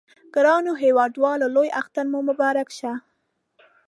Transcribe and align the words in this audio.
ګرانو 0.33 0.73
هیوادوالو 0.83 1.47
لوی 1.55 1.69
اختر 1.81 2.05
مو 2.11 2.19
مبارک 2.29 2.67
شه! 2.77 2.93